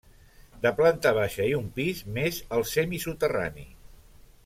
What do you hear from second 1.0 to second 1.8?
baixa i un